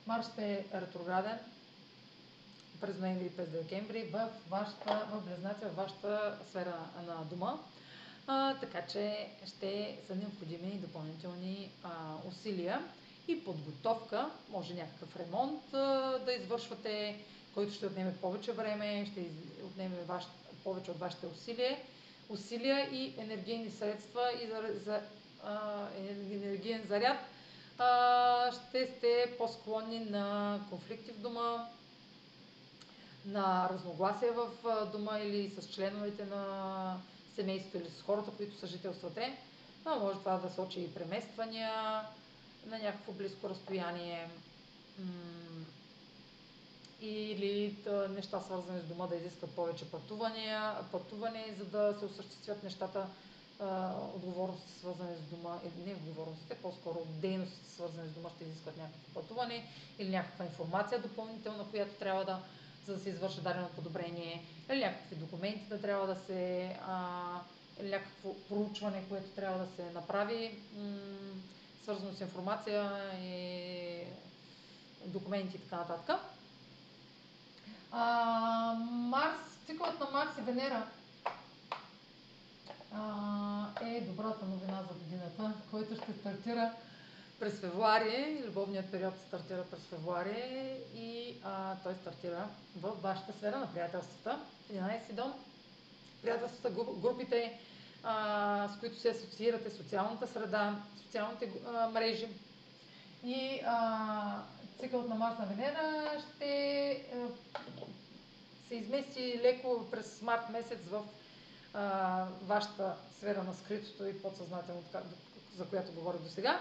Марс 0.06 0.38
е 0.38 0.64
ретрограден 0.74 1.38
през 2.80 2.98
ноември 2.98 3.24
и 3.24 3.36
през 3.36 3.48
декември 3.48 4.04
в, 4.12 4.28
вашата, 4.50 5.08
в 5.12 5.20
Близнаци, 5.20 5.64
в 5.64 5.76
вашата 5.76 6.38
сфера 6.50 6.76
на 7.06 7.24
дома. 7.24 7.54
А, 8.26 8.54
така 8.54 8.86
че 8.86 9.28
ще 9.46 9.98
са 10.06 10.14
необходими 10.14 10.70
допълнителни 10.70 11.70
а, 11.82 11.88
усилия 12.28 12.80
и 13.28 13.44
подготовка, 13.44 14.30
може 14.50 14.74
някакъв 14.74 15.16
ремонт 15.16 15.74
а, 15.74 15.78
да 16.24 16.32
извършвате, 16.32 17.16
който 17.54 17.74
ще 17.74 17.86
отнеме 17.86 18.16
повече 18.16 18.52
време, 18.52 19.06
ще 19.12 19.20
отнеме 19.64 19.96
ваш, 20.06 20.24
повече 20.64 20.90
от 20.90 20.98
вашите 20.98 21.26
усилия, 21.26 21.78
усилия 22.28 22.88
и 22.92 23.14
енергийни 23.18 23.70
средства 23.70 24.22
и 24.42 24.46
за, 24.46 24.80
за 24.84 25.00
енергиен 26.30 26.82
заряд. 26.88 27.18
А, 27.78 28.52
ще 28.52 28.86
сте 28.86 29.34
по-склонни 29.38 30.00
на 30.00 30.58
конфликти 30.70 31.12
в 31.12 31.18
дома, 31.18 31.68
на 33.26 33.68
разногласия 33.72 34.32
в 34.32 34.48
дома 34.92 35.18
или 35.18 35.54
с 35.60 35.74
членовете 35.74 36.24
на 36.24 36.96
семейството 37.34 37.76
или 37.76 37.90
с 37.90 38.02
хората, 38.02 38.30
които 38.30 38.58
съжителствате, 38.58 39.38
но 39.84 39.98
може 39.98 40.18
това 40.18 40.36
да 40.36 40.50
сочи 40.50 40.80
и 40.80 40.94
премествания 40.94 41.72
на 42.66 42.78
някакво 42.78 43.12
близко 43.12 43.48
разстояние 43.48 44.28
или 47.00 47.76
неща 48.10 48.40
свързани 48.40 48.80
с 48.80 48.84
дома 48.84 49.06
да 49.06 49.16
изискват 49.16 49.50
повече 49.50 49.90
пътувания, 49.90 50.74
пътуване, 50.92 51.54
за 51.58 51.64
да 51.64 51.98
се 51.98 52.04
осъществят 52.04 52.62
нещата, 52.62 53.06
отговорности 54.14 54.78
свързани 54.78 55.16
с 55.16 55.36
дома, 55.36 55.58
не 55.86 55.94
отговорностите, 55.94 56.54
по-скоро 56.54 57.04
дейности 57.04 57.70
свързани 57.70 58.08
с 58.08 58.12
дома 58.12 58.28
ще 58.36 58.44
изискват 58.44 58.76
някакво 58.76 59.20
пътуване 59.20 59.66
или 59.98 60.10
някаква 60.10 60.44
информация 60.44 61.02
допълнителна, 61.02 61.64
която 61.70 61.94
трябва 61.94 62.24
да 62.24 62.42
за 62.86 62.94
да 62.94 63.00
се 63.00 63.08
извърши 63.08 63.40
дадено 63.40 63.68
подобрение, 63.68 64.44
или 64.70 64.80
някакви 64.80 65.16
документи 65.16 65.64
да 65.68 65.80
трябва 65.80 66.06
да 66.06 66.16
се, 66.16 66.64
а, 66.86 67.40
или 67.80 67.90
някакво 67.90 68.34
проучване, 68.48 69.04
което 69.08 69.28
трябва 69.30 69.58
да 69.58 69.66
се 69.76 69.90
направи, 69.90 70.58
м- 70.76 70.96
свързано 71.82 72.12
с 72.12 72.20
информация 72.20 72.92
и 73.22 74.04
документи 75.06 75.56
и 75.56 75.60
така 75.60 75.76
нататък. 75.76 76.20
А, 77.92 78.74
Марс, 78.90 79.36
цикълът 79.66 80.00
на 80.00 80.06
Марс 80.10 80.38
и 80.38 80.42
Венера 80.42 80.86
е 83.82 84.00
добрата 84.00 84.46
новина 84.46 84.82
за 84.88 84.94
годината, 84.94 85.52
който 85.70 85.96
ще 85.96 86.12
стартира 86.12 86.72
през 87.40 87.60
февруари, 87.60 88.42
любовният 88.46 88.90
период 88.90 89.14
стартира 89.28 89.64
през 89.70 89.80
февруари 89.80 90.76
и 90.94 91.36
а, 91.44 91.76
той 91.82 91.94
стартира 91.94 92.48
в 92.76 92.92
вашата 93.02 93.32
сфера 93.32 93.58
на 93.58 93.72
приятелствата. 93.72 94.40
11 94.72 95.12
дом, 95.12 95.32
приятелствата, 96.22 96.70
групите, 96.94 97.58
а, 98.02 98.68
с 98.68 98.80
които 98.80 99.00
се 99.00 99.08
асоциирате, 99.08 99.70
социалната 99.70 100.26
среда, 100.26 100.82
социалните 101.02 101.52
а, 101.66 101.88
мрежи. 101.90 102.28
И 103.24 103.60
а, 103.66 104.42
цикълът 104.80 105.08
на 105.08 105.14
Марс 105.14 105.38
на 105.38 105.46
Венера 105.46 106.10
ще 106.20 106.90
а, 107.14 107.28
се 108.68 108.74
измести 108.74 109.40
леко 109.42 109.86
през 109.90 110.22
март 110.22 110.48
месец 110.50 110.78
в 110.90 111.04
вашата 112.42 112.96
сфера 113.18 113.42
на 113.42 113.54
скритото 113.54 114.06
и 114.06 114.22
подсъзнателно, 114.22 114.82
за 115.56 115.66
която 115.66 115.92
говорих 115.92 116.20
до 116.20 116.28
сега. 116.28 116.60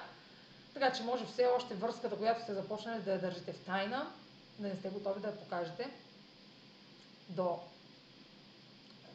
Така 0.73 0.93
че 0.93 1.03
може 1.03 1.25
все 1.25 1.45
още 1.45 1.75
връзката, 1.75 2.17
която 2.17 2.43
сте 2.43 2.53
започнали 2.53 3.01
да 3.01 3.11
я 3.11 3.21
държите 3.21 3.53
в 3.53 3.59
тайна, 3.59 4.11
да 4.59 4.67
не 4.67 4.75
сте 4.75 4.89
готови 4.89 5.21
да 5.21 5.27
я 5.27 5.39
покажете 5.39 5.89
до, 7.29 7.59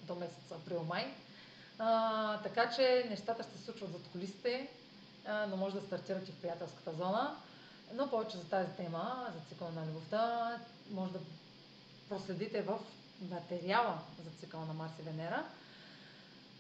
до 0.02 0.14
месец 0.14 0.50
април-май. 0.50 1.14
така 2.42 2.70
че 2.76 3.06
нещата 3.10 3.42
ще 3.42 3.58
се 3.58 3.64
случват 3.64 3.92
зад 3.92 4.08
колисите, 4.12 4.68
но 5.48 5.56
може 5.56 5.74
да 5.74 5.86
стартирате 5.86 6.32
в 6.32 6.40
приятелската 6.40 6.92
зона. 6.92 7.36
Но 7.94 8.10
повече 8.10 8.36
за 8.36 8.44
тази 8.44 8.72
тема, 8.76 9.32
за 9.34 9.48
цикъла 9.48 9.70
на 9.70 9.86
любовта, 9.86 10.56
може 10.90 11.12
да 11.12 11.18
проследите 12.08 12.62
в 12.62 12.78
материала 13.30 13.98
за 14.24 14.30
цикъла 14.40 14.66
на 14.66 14.74
Марс 14.74 14.92
и 14.98 15.02
Венера, 15.02 15.44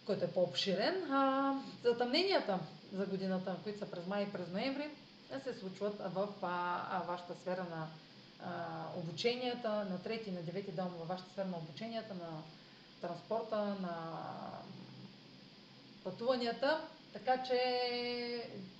който 0.08 0.24
е 0.24 0.30
по-обширен. 0.32 1.12
А, 1.12 1.54
затъмненията 1.84 2.58
за 2.92 3.06
годината, 3.06 3.56
които 3.62 3.78
са 3.78 3.90
през 3.90 4.06
май 4.06 4.22
и 4.22 4.32
през 4.32 4.48
ноември, 4.48 4.90
се 5.42 5.54
случват 5.54 5.98
в 6.14 6.28
а, 6.42 6.86
а, 6.90 7.02
вашата 7.02 7.34
сфера 7.34 7.66
на 7.70 7.86
а, 8.44 8.84
обученията, 8.96 9.68
на 9.70 10.02
трети 10.02 10.30
и 10.30 10.32
на 10.32 10.42
девети 10.42 10.72
дом 10.72 10.88
във 10.98 11.08
вашата 11.08 11.30
сфера 11.30 11.46
на 11.46 11.56
обученията, 11.56 12.14
на 12.14 12.42
транспорта, 13.00 13.56
на 13.56 14.22
пътуванията. 16.04 16.80
Така 17.12 17.42
че 17.42 17.60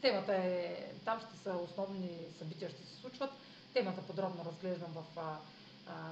темата 0.02 0.34
е, 0.34 0.84
там 1.04 1.20
ще 1.20 1.42
са 1.42 1.56
основни 1.56 2.10
събития, 2.38 2.70
ще 2.70 2.82
се 2.82 3.00
случват. 3.00 3.30
Темата 3.74 4.02
подробно 4.02 4.44
разглеждам 4.44 4.92
в 4.94 5.20
а, 5.20 5.36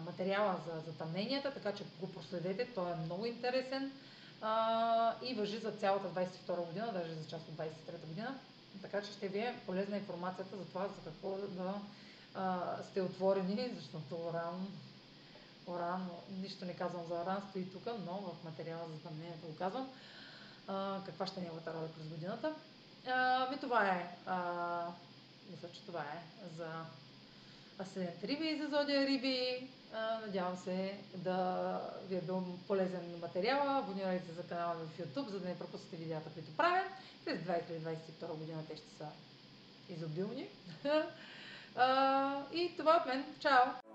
материала 0.01 0.57
за 0.67 0.81
затъмненията, 0.81 1.55
така 1.55 1.73
че 1.73 1.85
го 2.01 2.13
проследете, 2.13 2.69
той 2.75 2.93
е 2.93 2.97
много 2.97 3.27
интересен 3.27 3.93
а, 4.43 5.15
и 5.23 5.35
въжи 5.35 5.59
за 5.59 5.73
цялата 5.73 6.09
22 6.09 6.67
година, 6.67 6.93
даже 6.93 7.15
за 7.15 7.29
част 7.29 7.49
от 7.49 7.55
23 7.55 8.07
година. 8.07 8.39
Така 8.83 9.03
че 9.03 9.13
ще 9.13 9.29
ви 9.29 9.39
е 9.39 9.61
полезна 9.67 9.97
информацията 9.97 10.57
за 10.57 10.65
това, 10.65 10.89
за 10.89 11.05
какво 11.05 11.37
да 11.37 11.75
а, 12.35 12.77
сте 12.91 13.03
отворени, 13.03 13.71
защото 13.77 14.15
Оран, 14.15 14.69
Оран, 15.67 16.11
нищо 16.31 16.65
не 16.65 16.77
казвам 16.77 17.07
за 17.09 17.15
Оран, 17.15 17.43
стои 17.51 17.71
тук, 17.71 17.87
но 18.07 18.13
в 18.13 18.45
материала 18.45 18.89
за 18.89 18.95
затъмнението 18.95 19.47
го 19.47 19.57
казвам. 19.57 19.89
А, 20.69 21.01
каква 21.07 21.27
ще 21.27 21.41
е 21.41 21.43
неговата 21.43 21.75
роля 21.75 21.89
през 21.99 22.09
годината. 22.09 22.55
А, 23.07 23.49
ми 23.51 23.59
това 23.61 23.89
е, 23.89 24.17
а, 24.27 24.87
мисля, 25.51 25.69
че 25.73 25.83
това 25.87 26.01
е 26.01 26.23
за 26.57 26.85
Асцендент 27.79 28.25
Риби 28.25 28.49
и 28.49 28.59
за 28.59 28.69
Зодия 28.69 29.07
Риби. 29.07 29.69
Надявам 29.97 30.57
се 30.57 30.99
да 31.15 31.81
ви 32.09 32.17
е 32.17 32.21
бил 32.21 32.45
полезен 32.67 33.19
материал. 33.21 33.79
Абонирайте 33.79 34.27
се 34.27 34.33
за 34.33 34.43
канала 34.43 34.75
в 34.75 34.99
YouTube, 34.99 35.29
за 35.29 35.41
да 35.41 35.49
не 35.49 35.59
пропускате 35.59 35.97
видеята, 35.97 36.31
които 36.35 36.57
правя. 36.57 36.83
През 37.25 37.39
2022 37.39 38.37
година 38.39 38.63
те 38.69 38.77
ще 38.77 38.91
са 38.99 39.07
изобилни. 39.89 40.49
и 42.53 42.77
това 42.77 42.97
от 42.97 43.07
мен. 43.07 43.25
Чао! 43.41 43.87